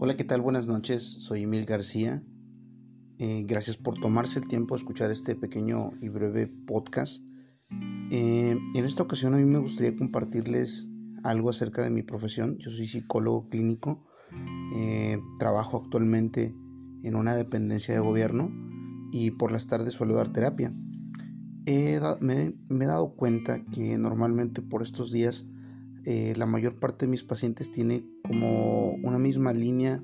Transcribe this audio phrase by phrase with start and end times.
[0.00, 0.40] Hola, ¿qué tal?
[0.42, 2.22] Buenas noches, soy Emil García.
[3.18, 7.20] Eh, gracias por tomarse el tiempo de escuchar este pequeño y breve podcast.
[8.12, 10.86] Eh, en esta ocasión a mí me gustaría compartirles
[11.24, 12.58] algo acerca de mi profesión.
[12.58, 14.06] Yo soy psicólogo clínico,
[14.76, 16.54] eh, trabajo actualmente
[17.02, 18.52] en una dependencia de gobierno
[19.10, 20.70] y por las tardes suelo dar terapia.
[22.20, 25.44] me, me, he dado cuenta que normalmente por estos días
[26.04, 30.02] eh, la mayor parte de mis pacientes tiene como una misma línea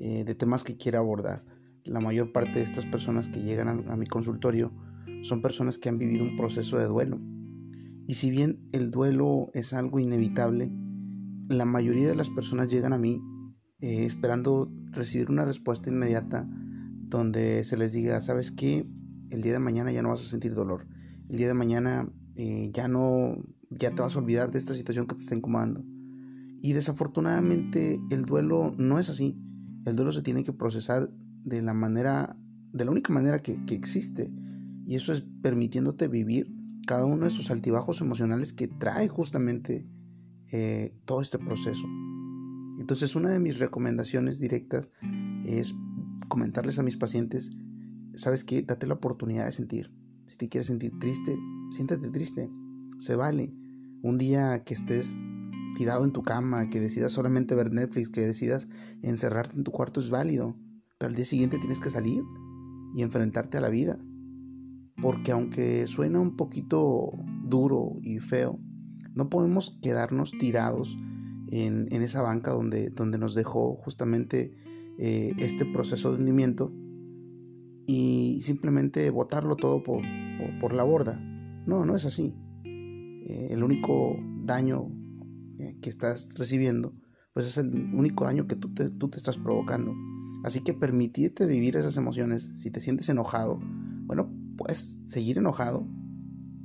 [0.00, 1.44] eh, de temas que quiere abordar.
[1.84, 4.72] La mayor parte de estas personas que llegan a, mi consultorio
[5.22, 7.18] son personas que han vivido un proceso de duelo.
[8.08, 10.72] Y si bien el duelo es algo inevitable,
[11.48, 13.20] la mayoría de las personas llegan a mí
[13.80, 16.48] eh, esperando recibir una respuesta inmediata
[17.08, 18.88] donde se les diga, sabes qué,
[19.30, 20.86] el día de mañana ya no vas a sentir dolor,
[21.28, 22.12] el día de mañana
[22.72, 23.38] ya no
[23.70, 25.84] ya te vas a olvidar de esta situación que te está incomodando.
[26.60, 29.36] Y desafortunadamente el duelo no es así.
[29.84, 31.10] El duelo se tiene que procesar
[31.44, 32.36] de la manera,
[32.72, 34.32] de la única manera que, existe.
[34.86, 36.52] Y eso es permitiéndote vivir
[36.86, 39.86] cada uno de esos altibajos emocionales que trae justamente
[40.52, 41.86] eh, todo este proceso.
[42.78, 44.90] Entonces una de mis recomendaciones directas
[45.44, 45.74] es
[46.28, 47.56] comentarles a mis pacientes,
[48.12, 49.92] sabes qué, date la oportunidad de sentir.
[50.26, 51.36] Si te quieres sentir triste,
[51.70, 52.50] siéntate triste
[52.98, 53.54] se vale.
[54.02, 55.24] Un día que estés
[55.76, 58.68] tirado en tu cama, que decidas solamente ver Netflix, que decidas
[59.02, 60.56] encerrarte en tu cuarto es válido,
[60.98, 62.22] pero al día siguiente tienes que salir
[62.94, 63.98] y enfrentarte a la vida.
[65.00, 67.12] Porque aunque suena un poquito
[67.44, 68.58] duro y feo,
[69.14, 70.96] no podemos quedarnos tirados
[71.50, 74.54] en, esa banca donde, donde nos dejó justamente
[74.98, 76.72] eh, este proceso de hundimiento
[77.86, 80.02] y simplemente botarlo todo por,
[80.58, 81.20] por la borda.
[81.66, 82.34] No, no es así.
[83.26, 84.88] Eh, el único daño
[85.58, 86.94] eh, que estás recibiendo,
[87.34, 89.92] pues es el único daño que tú te, tú te estás provocando.
[90.44, 93.60] Así que permitirte vivir esas emociones, si te sientes enojado,
[94.06, 95.88] bueno, puedes seguir enojado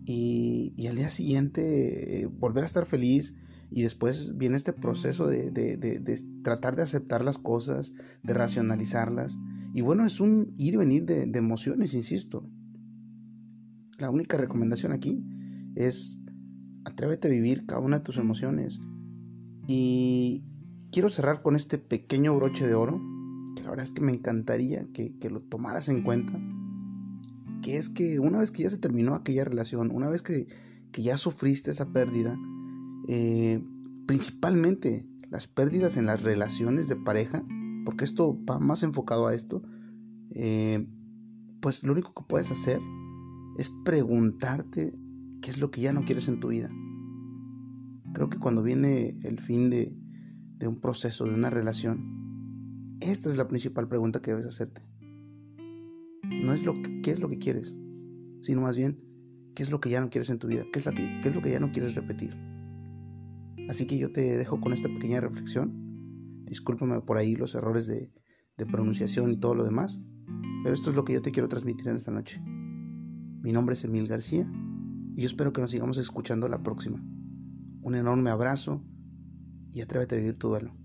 [0.05, 3.35] y, y al día siguiente eh, volver a estar feliz
[3.71, 9.39] y después viene este proceso de, de, de, tratar de aceptar las cosas, de racionalizarlas.
[9.73, 12.45] Y bueno, es un ir y venir de, emociones, insisto.
[13.97, 15.23] La única recomendación aquí
[15.75, 16.19] es
[16.85, 18.79] Atrévete a vivir cada una de tus emociones.
[19.67, 20.43] Y
[20.91, 23.01] quiero cerrar con este pequeño broche de oro,
[23.55, 26.39] que la verdad es que me encantaría que, lo tomaras en cuenta,
[27.61, 30.47] que es que una vez que ya se terminó aquella relación, una vez que,
[30.93, 32.37] ya sufriste esa pérdida,
[33.07, 33.63] eh,
[34.07, 37.45] principalmente las pérdidas en las relaciones de pareja,
[37.85, 39.63] porque esto va más enfocado a esto,
[40.31, 40.85] eh,
[41.61, 42.81] pues lo único que puedes hacer
[43.57, 44.93] es preguntarte
[45.41, 46.69] ¿Qué es lo que ya no quieres en tu vida?
[48.13, 49.97] Creo que cuando viene el fin de,
[50.67, 54.83] un proceso, de una relación, esta es la principal pregunta que debes hacerte.
[56.43, 57.75] No es lo que, qué es lo que quieres,
[58.41, 59.01] sino más bien
[59.55, 61.41] qué es lo que ya no quieres en tu vida, qué es, que, es lo
[61.41, 62.37] que ya no quieres repetir.
[63.67, 66.45] Así que yo te dejo con esta pequeña reflexión.
[66.45, 68.11] Discúlpame por ahí los errores de,
[68.57, 69.99] de pronunciación y todo lo demás,
[70.63, 72.39] pero esto es lo que yo te quiero transmitir en esta noche.
[73.41, 74.47] Mi nombre es Emil García
[75.15, 77.01] y yo espero que nos sigamos escuchando la próxima.
[77.81, 78.83] Un enorme abrazo
[79.71, 80.80] y atrévete a vivir tu duelo.